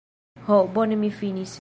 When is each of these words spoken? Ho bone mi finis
Ho 0.47 0.57
bone 0.77 0.95
mi 1.03 1.11
finis 1.21 1.49